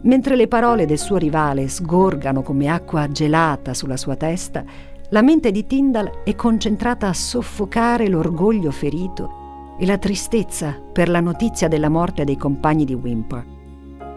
Mentre 0.02 0.34
le 0.34 0.48
parole 0.48 0.86
del 0.86 0.98
suo 0.98 1.16
rivale 1.16 1.68
sgorgano 1.68 2.42
come 2.42 2.68
acqua 2.68 3.10
gelata 3.10 3.74
sulla 3.74 3.98
sua 3.98 4.16
testa, 4.16 4.64
la 5.10 5.22
mente 5.22 5.50
di 5.50 5.66
Tyndall 5.66 6.22
è 6.24 6.34
concentrata 6.34 7.08
a 7.08 7.12
soffocare 7.12 8.08
l'orgoglio 8.08 8.70
ferito 8.70 9.74
e 9.78 9.84
la 9.84 9.98
tristezza 9.98 10.80
per 10.92 11.08
la 11.08 11.20
notizia 11.20 11.68
della 11.68 11.88
morte 11.88 12.24
dei 12.24 12.36
compagni 12.36 12.84
di 12.84 12.94
Wimper. 12.94 13.44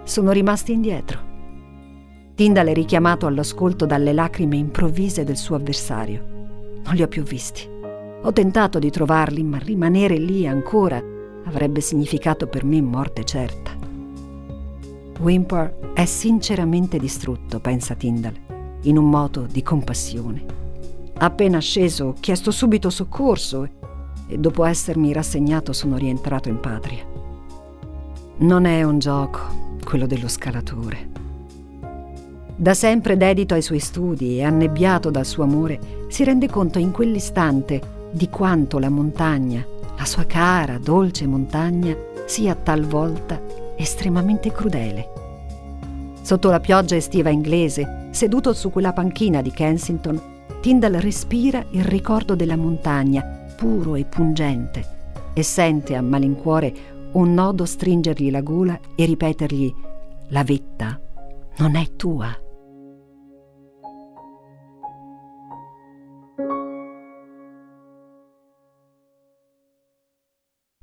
Sono 0.03 0.31
rimasti 0.31 0.71
indietro. 0.71 1.31
Tyndall 2.35 2.67
è 2.67 2.73
richiamato 2.73 3.25
all'ascolto 3.25 3.85
dalle 3.85 4.13
lacrime 4.13 4.55
improvvise 4.55 5.23
del 5.23 5.37
suo 5.37 5.55
avversario. 5.55 6.25
Non 6.83 6.93
li 6.93 7.01
ho 7.01 7.07
più 7.07 7.23
visti. 7.23 7.67
Ho 8.21 8.31
tentato 8.31 8.79
di 8.79 8.89
trovarli, 8.89 9.43
ma 9.43 9.57
rimanere 9.57 10.15
lì 10.15 10.47
ancora 10.47 11.01
avrebbe 11.45 11.81
significato 11.81 12.47
per 12.47 12.63
me 12.63 12.81
morte 12.81 13.25
certa. 13.25 13.73
Wimper 15.20 15.91
è 15.93 16.05
sinceramente 16.05 16.98
distrutto, 16.98 17.60
pensa 17.60 17.96
Tyndall, 17.96 18.34
in 18.84 18.98
un 18.98 19.10
moto 19.10 19.48
di 19.50 19.62
compassione. 19.62 20.43
Appena 21.17 21.60
sceso 21.60 22.05
ho 22.05 22.15
chiesto 22.20 22.51
subito 22.51 22.89
soccorso 22.89 23.70
e 24.27 24.38
dopo 24.38 24.65
essermi 24.65 25.13
rassegnato 25.13 25.72
sono 25.72 25.96
rientrato 25.96 26.50
in 26.50 26.60
patria. 26.60 27.05
Non 28.38 28.65
è 28.65 28.84
un 28.84 29.00
gioco, 29.00 29.39
quello 29.86 30.08
dello 30.08 30.27
scalatore. 30.27 31.12
Da 32.55 32.74
sempre 32.74 33.15
dedito 33.15 33.53
ai 33.53 33.62
suoi 33.62 33.79
studi 33.79 34.38
e 34.38 34.43
annebbiato 34.43 35.10
dal 35.10 35.25
suo 35.25 35.43
amore, 35.43 36.05
si 36.08 36.24
rende 36.24 36.50
conto 36.50 36.79
in 36.79 36.91
quell'istante 36.91 38.10
di 38.12 38.29
quanto 38.29 38.79
la 38.79 38.89
montagna, 38.89 39.65
la 39.98 40.05
sua 40.05 40.25
cara, 40.25 40.77
dolce 40.77 41.25
montagna, 41.25 41.96
sia 42.25 42.55
talvolta 42.55 43.52
estremamente 43.77 44.51
crudele. 44.51 45.12
Sotto 46.22 46.50
la 46.50 46.60
pioggia 46.60 46.96
estiva 46.96 47.30
inglese, 47.30 48.08
seduto 48.12 48.53
su 48.53 48.72
quella 48.72 48.94
panchina 48.94 49.42
di 49.42 49.51
Kensington, 49.51 50.22
Tyndall 50.62 51.00
respira 51.00 51.65
il 51.72 51.84
ricordo 51.84 52.36
della 52.36 52.56
montagna, 52.56 53.22
puro 53.58 53.96
e 53.96 54.06
pungente, 54.06 55.32
e 55.34 55.44
sente 55.44 55.96
a 55.96 56.01
malincuore 56.01 56.74
un 57.13 57.34
nodo 57.34 57.65
stringergli 57.65 58.32
la 58.32 58.42
gola 58.42 58.80
e 58.96 59.06
ripetergli 59.06 59.74
la 60.30 60.44
vetta 60.44 61.00
non 61.58 61.75
è 61.75 61.96
tua. 61.96 62.36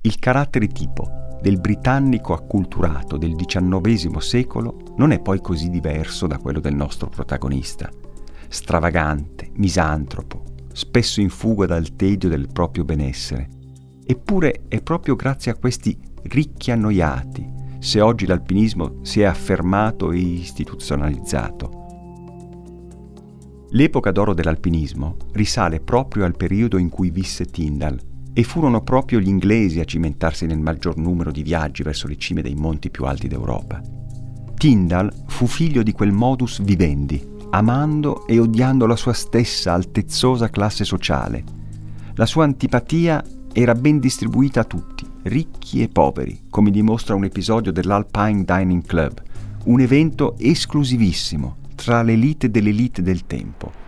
Il 0.02 0.18
carattere 0.18 0.66
tipo 0.68 1.29
del 1.40 1.58
britannico 1.58 2.34
acculturato 2.34 3.16
del 3.16 3.34
XIX 3.34 4.16
secolo 4.18 4.76
non 4.96 5.10
è 5.12 5.20
poi 5.20 5.40
così 5.40 5.70
diverso 5.70 6.26
da 6.26 6.38
quello 6.38 6.60
del 6.60 6.74
nostro 6.74 7.08
protagonista. 7.08 7.88
Stravagante, 8.48 9.50
misantropo, 9.54 10.44
spesso 10.72 11.20
in 11.20 11.30
fuga 11.30 11.66
dal 11.66 11.96
tedio 11.96 12.28
del 12.28 12.48
proprio 12.52 12.84
benessere. 12.84 13.48
Eppure 14.04 14.62
è 14.68 14.82
proprio 14.82 15.16
grazie 15.16 15.52
a 15.52 15.56
questi 15.56 15.96
ricchi 16.24 16.70
annoiati 16.70 17.58
se 17.78 18.00
oggi 18.00 18.26
l'alpinismo 18.26 18.98
si 19.02 19.22
è 19.22 19.24
affermato 19.24 20.12
e 20.12 20.18
istituzionalizzato. 20.18 21.78
L'epoca 23.70 24.10
d'oro 24.10 24.34
dell'alpinismo 24.34 25.16
risale 25.32 25.80
proprio 25.80 26.26
al 26.26 26.36
periodo 26.36 26.76
in 26.76 26.90
cui 26.90 27.10
visse 27.10 27.46
Tyndall 27.46 28.09
e 28.32 28.42
furono 28.42 28.82
proprio 28.82 29.20
gli 29.20 29.28
inglesi 29.28 29.80
a 29.80 29.84
cimentarsi 29.84 30.46
nel 30.46 30.60
maggior 30.60 30.96
numero 30.96 31.30
di 31.30 31.42
viaggi 31.42 31.82
verso 31.82 32.06
le 32.06 32.16
cime 32.16 32.42
dei 32.42 32.54
monti 32.54 32.90
più 32.90 33.04
alti 33.04 33.28
d'Europa. 33.28 33.82
Tyndall 34.56 35.10
fu 35.26 35.46
figlio 35.46 35.82
di 35.82 35.92
quel 35.92 36.12
modus 36.12 36.62
vivendi, 36.62 37.26
amando 37.50 38.26
e 38.26 38.38
odiando 38.38 38.86
la 38.86 38.96
sua 38.96 39.12
stessa 39.12 39.72
altezzosa 39.72 40.50
classe 40.50 40.84
sociale. 40.84 41.42
La 42.14 42.26
sua 42.26 42.44
antipatia 42.44 43.24
era 43.52 43.74
ben 43.74 43.98
distribuita 43.98 44.60
a 44.60 44.64
tutti, 44.64 45.06
ricchi 45.22 45.82
e 45.82 45.88
poveri, 45.88 46.42
come 46.50 46.70
dimostra 46.70 47.14
un 47.14 47.24
episodio 47.24 47.72
dell'Alpine 47.72 48.44
Dining 48.44 48.84
Club, 48.84 49.22
un 49.64 49.80
evento 49.80 50.36
esclusivissimo 50.38 51.56
tra 51.74 52.02
l'elite 52.02 52.50
dell'elite 52.50 53.02
del 53.02 53.26
tempo. 53.26 53.79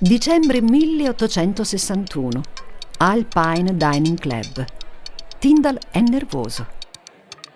Dicembre 0.00 0.60
1861. 0.60 2.40
Alpine 2.98 3.76
Dining 3.76 4.18
Club. 4.18 4.64
Tyndall 5.38 5.78
è 5.88 6.00
nervoso. 6.00 6.66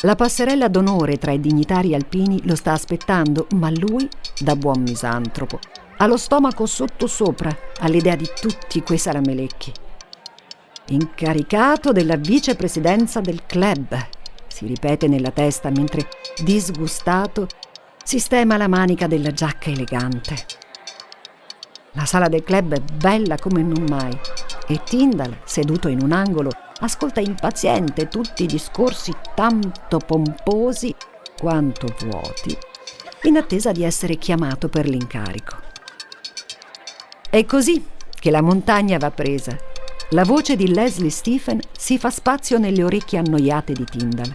La 0.02 0.14
passerella 0.14 0.68
d'onore 0.68 1.18
tra 1.18 1.33
i 1.33 1.40
dignitari 1.40 1.97
alpini 1.97 2.47
lo 2.47 2.54
sta 2.54 2.71
aspettando, 2.71 3.49
ma 3.57 3.71
lui, 3.71 4.09
da 4.38 4.54
buon 4.54 4.83
misantropo, 4.83 5.59
ha 5.97 6.07
lo 6.07 6.16
stomaco 6.16 6.64
sottosopra 6.64 7.54
all'idea 7.80 8.14
di 8.14 8.30
tutti 8.40 8.83
quei 8.83 8.99
saramelecchi. 8.99 9.73
Incaricato 10.90 11.90
della 11.90 12.16
vicepresidenza 12.16 13.21
del 13.21 13.47
club, 13.47 13.99
si 14.47 14.64
ripete 14.64 15.09
nella 15.09 15.33
testa 15.33 15.71
mentre, 15.71 16.09
disgustato, 16.45 17.49
sistema 18.04 18.57
la 18.57 18.68
manica 18.68 19.09
della 19.09 19.33
giacca 19.33 19.71
elegante. 19.71 20.66
La 21.99 22.05
sala 22.05 22.28
del 22.28 22.45
club 22.45 22.75
è 22.75 22.81
bella 22.81 23.37
come 23.38 23.61
non 23.61 23.85
mai 23.88 24.17
e 24.69 24.81
Tyndall, 24.85 25.38
seduto 25.43 25.88
in 25.88 26.00
un 26.00 26.12
angolo, 26.12 26.52
ascolta 26.78 27.19
impaziente 27.19 28.07
tutti 28.07 28.45
i 28.45 28.47
discorsi 28.47 29.12
tanto 29.35 29.99
pomposi 29.99 30.95
quanto 31.37 31.93
vuoti, 32.07 32.57
in 33.23 33.37
attesa 33.37 33.73
di 33.73 33.82
essere 33.82 34.15
chiamato 34.15 34.69
per 34.69 34.89
l'incarico. 34.89 35.56
È 37.28 37.45
così 37.45 37.84
che 38.08 38.30
la 38.30 38.43
montagna 38.43 38.97
va 38.97 39.11
presa. 39.11 39.56
La 40.11 40.23
voce 40.23 40.54
di 40.54 40.73
Leslie 40.73 41.11
Stephen 41.11 41.61
si 41.76 41.99
fa 41.99 42.11
spazio 42.11 42.58
nelle 42.58 42.84
orecchie 42.84 43.19
annoiate 43.19 43.73
di 43.73 43.84
Tyndall. 43.84 44.32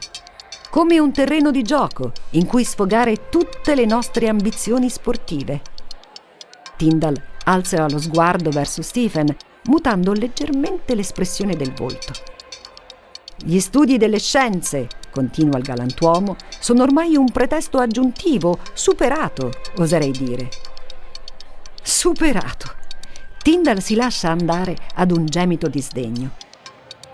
Come 0.69 0.99
un 0.99 1.13
terreno 1.13 1.49
di 1.49 1.61
gioco 1.61 2.11
in 2.31 2.45
cui 2.45 2.65
sfogare 2.65 3.29
tutte 3.29 3.73
le 3.73 3.85
nostre 3.85 4.27
ambizioni 4.27 4.89
sportive. 4.89 5.61
Tyndall 6.75 7.31
alzerà 7.45 7.87
lo 7.87 7.99
sguardo 7.99 8.49
verso 8.49 8.81
Stephen, 8.81 9.35
mutando 9.65 10.13
leggermente 10.13 10.95
l'espressione 10.95 11.55
del 11.55 11.73
volto. 11.73 12.13
Gli 13.43 13.59
studi 13.59 13.97
delle 13.97 14.19
scienze, 14.19 14.87
continua 15.11 15.57
il 15.57 15.63
galantuomo, 15.63 16.35
sono 16.59 16.83
ormai 16.83 17.15
un 17.15 17.29
pretesto 17.31 17.77
aggiuntivo, 17.77 18.59
superato, 18.73 19.51
oserei 19.77 20.11
dire. 20.11 20.49
Superato. 21.81 22.81
Tyndall 23.41 23.79
si 23.79 23.95
lascia 23.95 24.29
andare 24.29 24.75
ad 24.95 25.11
un 25.11 25.25
gemito 25.25 25.67
di 25.67 25.81
sdegno. 25.81 26.31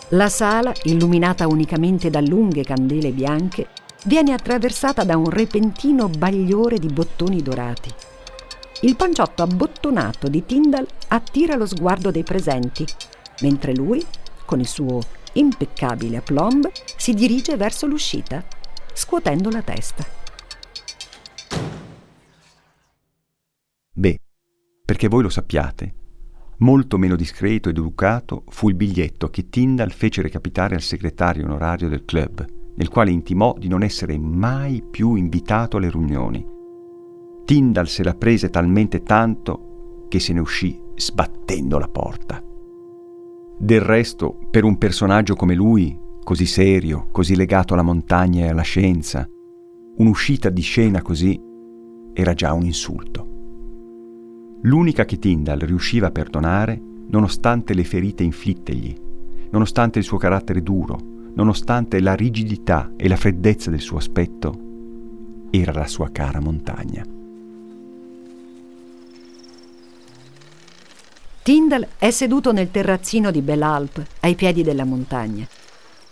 La 0.10 0.30
sala, 0.30 0.72
illuminata 0.84 1.48
unicamente 1.48 2.10
da 2.10 2.20
lunghe 2.20 2.64
candele 2.64 3.12
bianche, 3.12 3.70
viene 4.06 4.34
attraversata 4.34 5.04
da 5.04 5.18
un 5.18 5.30
repentino 5.30 6.08
bagliore 6.08 6.78
di 6.78 6.88
bottoni 6.88 7.42
dorati. 7.42 7.92
Il 8.82 8.96
panciotto 8.96 9.44
abbottonato 9.44 10.30
di 10.30 10.46
Tyndall 10.46 10.88
attira 11.10 11.56
lo 11.56 11.66
sguardo 11.66 12.12
dei 12.12 12.24
presenti, 12.24 12.86
mentre 13.42 13.76
lui, 13.76 14.02
con 14.46 14.62
il 14.62 14.68
suo 14.68 15.02
impeccabile 15.34 16.18
aplomb, 16.18 16.70
si 16.96 17.14
dirige 17.14 17.58
verso 17.58 17.88
l'uscita, 17.88 18.42
scuotendo 18.94 19.50
la 19.50 19.62
testa. 19.62 20.06
Beh, 23.92 24.20
perché 24.86 25.10
voi 25.10 25.24
lo 25.24 25.30
sappiate, 25.30 25.94
molto 26.60 26.98
meno 26.98 27.18
discreto 27.18 27.68
ed 27.68 27.78
educato 27.78 28.46
fu 28.48 28.70
il 28.70 28.76
biglietto 28.76 29.30
che 29.30 29.50
Tyndall 29.50 29.90
fece 29.90 30.22
recapitare 30.22 30.76
al 30.76 30.82
segretario 30.82 31.44
onorario 31.44 31.90
del 31.90 32.06
club, 32.06 32.46
nel 32.78 32.88
quale 32.88 33.12
intimò 33.12 33.56
di 33.58 33.68
non 33.68 33.84
essere 33.84 34.18
mai 34.18 34.82
più 34.90 35.16
invitato 35.16 35.76
alle 35.76 35.90
riunioni 35.90 36.58
Tyndall 37.50 37.86
se 37.86 38.04
la 38.04 38.14
prese 38.14 38.52
talmente 38.52 39.02
tanto 39.02 40.06
che 40.08 40.20
se 40.20 40.34
ne 40.34 40.40
uscì 40.40 40.80
sbattendo 40.94 41.80
la 41.80 41.88
porta. 41.88 42.44
Del 43.58 43.82
resto, 43.82 44.38
per 44.52 44.64
un 44.64 44.78
personaggio 44.78 45.34
come 45.34 45.56
lui, 45.56 46.00
così 46.24 46.46
serio, 46.46 47.08
così 47.10 47.36
legato 47.36 47.74
alla 47.74 47.82
montagna 47.82 48.46
e 48.46 48.50
alla 48.50 48.62
scienza, 48.62 49.28
un'uscita 49.98 50.52
di 50.52 50.62
scena 50.62 51.02
così 51.02 51.42
era 52.14 52.36
già 52.36 52.54
un 52.54 52.66
insulto. 52.66 53.28
L'unica 54.62 55.06
che 55.06 55.18
Tyndall 55.18 55.66
riusciva 55.66 56.06
a 56.06 56.12
perdonare, 56.12 56.80
nonostante 57.08 57.74
le 57.74 57.84
ferite 57.84 58.22
inflittegli, 58.22 58.96
nonostante 59.50 59.98
il 59.98 60.06
suo 60.06 60.20
carattere 60.20 60.62
duro, 60.62 61.00
nonostante 61.34 62.00
la 62.00 62.14
rigidità 62.14 62.92
e 62.96 63.08
la 63.08 63.16
freddezza 63.16 63.72
del 63.72 63.82
suo 63.82 63.98
aspetto, 63.98 65.48
era 65.50 65.74
la 65.74 65.88
sua 65.88 66.12
cara 66.12 66.40
montagna. 66.40 67.18
Tyndall 71.42 71.88
è 71.98 72.12
seduto 72.12 72.52
nel 72.52 72.70
terrazzino 72.70 73.32
di 73.32 73.42
Belalp, 73.42 74.06
ai 74.20 74.36
piedi 74.36 74.62
della 74.62 74.84
montagna. 74.84 75.48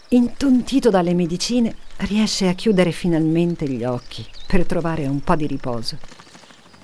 Intontito 0.09 0.89
dalle 0.89 1.13
medicine, 1.13 1.75
riesce 1.97 2.47
a 2.47 2.53
chiudere 2.53 2.91
finalmente 2.91 3.67
gli 3.67 3.83
occhi 3.83 4.25
per 4.47 4.65
trovare 4.65 5.05
un 5.05 5.19
po' 5.21 5.35
di 5.35 5.45
riposo. 5.45 5.97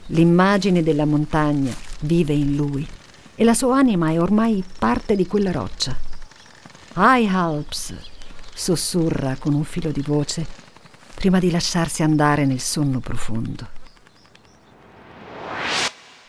L'immagine 0.08 0.84
della 0.84 1.06
montagna 1.06 1.74
vive 2.02 2.34
in 2.34 2.56
lui 2.56 2.86
e 3.36 3.44
la 3.44 3.54
sua 3.54 3.78
anima 3.78 4.10
è 4.12 4.20
ormai 4.20 4.64
parte 4.78 5.16
di 5.16 5.26
quella 5.26 5.52
roccia. 5.52 5.98
High 6.96 7.34
Alps, 7.34 7.96
sussurra 8.54 9.38
con 9.40 9.54
un 9.54 9.64
filo 9.64 9.92
di 9.92 10.02
voce 10.02 10.46
prima 11.16 11.40
di 11.40 11.50
lasciarsi 11.50 12.04
andare 12.04 12.46
nel 12.46 12.60
sonno 12.60 13.00
profondo. 13.00 13.68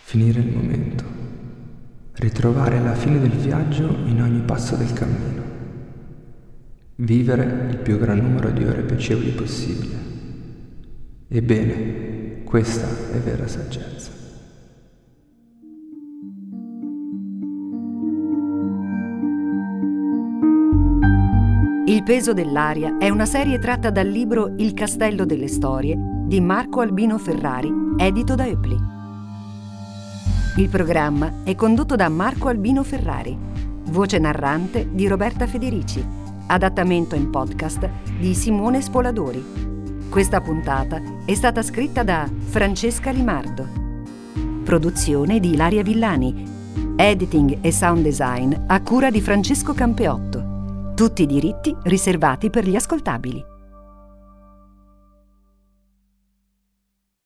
Finire 0.05 0.38
il 0.38 0.46
momento 0.46 1.05
ritrovare 2.16 2.81
la 2.81 2.94
fine 2.94 3.18
del 3.18 3.31
viaggio 3.31 3.85
in 4.05 4.22
ogni 4.22 4.40
passo 4.40 4.77
del 4.77 4.92
cammino, 4.92 5.42
vivere 6.96 7.68
il 7.70 7.79
più 7.79 7.98
gran 7.98 8.18
numero 8.18 8.50
di 8.50 8.64
ore 8.64 8.83
piacevoli 8.83 9.31
possibile. 9.31 9.94
Ebbene, 11.29 12.42
questa 12.44 12.87
è 13.12 13.18
vera 13.18 13.48
saggezza. 13.48 14.12
Il 21.87 22.03
peso 22.03 22.33
dell'aria 22.33 22.96
è 22.98 23.09
una 23.09 23.27
serie 23.27 23.59
tratta 23.59 23.90
dal 23.90 24.09
libro 24.09 24.55
Il 24.57 24.72
castello 24.72 25.24
delle 25.27 25.48
storie 25.48 25.96
di 26.27 26.40
Marco 26.40 26.81
Albino 26.81 27.18
Ferrari, 27.18 27.70
edito 27.98 28.35
da 28.35 28.46
Eupli. 28.46 28.94
Il 30.57 30.69
programma 30.69 31.43
è 31.43 31.57
condotto 31.57 31.97
da 31.97 32.09
Marco 32.09 32.47
Albino 32.47 32.85
Ferrari. 32.85 33.37
Voce 33.87 34.19
narrante 34.19 34.88
di 34.93 35.09
Roberta 35.09 35.49
Federici. 35.49 36.07
Adattamento 36.47 37.17
in 37.17 37.29
podcast 37.29 37.90
di 38.21 38.35
Simone 38.35 38.81
Spoladori. 38.81 39.45
Questa 40.09 40.40
puntata 40.40 41.03
è 41.25 41.35
stata 41.35 41.61
scritta 41.61 42.05
da 42.05 42.31
Francesca 42.38 43.11
Limardo. 43.11 43.67
Produzione 44.62 45.40
di 45.40 45.55
Ilaria 45.55 45.83
Villani. 45.83 46.45
Editing 46.95 47.59
e 47.61 47.73
sound 47.73 48.05
design 48.05 48.55
a 48.69 48.81
cura 48.81 49.11
di 49.11 49.21
Francesco 49.21 49.75
Campeotto. 49.75 50.93
Tutti 50.95 51.23
i 51.23 51.27
diritti 51.27 51.75
riservati 51.83 52.49
per 52.51 52.64
gli 52.64 52.77
ascoltabili. 52.77 53.54